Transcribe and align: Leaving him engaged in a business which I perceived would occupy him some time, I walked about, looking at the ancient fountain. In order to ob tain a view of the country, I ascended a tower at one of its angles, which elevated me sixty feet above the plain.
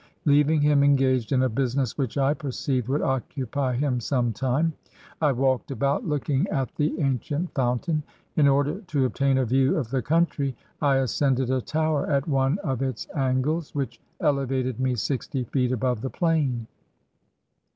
Leaving 0.25 0.61
him 0.61 0.81
engaged 0.83 1.31
in 1.31 1.43
a 1.43 1.47
business 1.47 1.95
which 1.95 2.17
I 2.17 2.33
perceived 2.33 2.87
would 2.87 3.03
occupy 3.03 3.75
him 3.75 3.99
some 3.99 4.33
time, 4.33 4.73
I 5.21 5.31
walked 5.31 5.69
about, 5.69 6.07
looking 6.07 6.47
at 6.47 6.73
the 6.73 6.99
ancient 6.99 7.53
fountain. 7.53 8.01
In 8.35 8.47
order 8.47 8.81
to 8.81 9.05
ob 9.05 9.13
tain 9.13 9.37
a 9.37 9.45
view 9.45 9.77
of 9.77 9.91
the 9.91 10.01
country, 10.01 10.55
I 10.81 10.95
ascended 10.97 11.51
a 11.51 11.61
tower 11.61 12.09
at 12.09 12.27
one 12.27 12.57
of 12.63 12.81
its 12.81 13.07
angles, 13.13 13.75
which 13.75 14.01
elevated 14.19 14.79
me 14.79 14.95
sixty 14.95 15.43
feet 15.43 15.71
above 15.71 16.01
the 16.01 16.09
plain. 16.09 16.65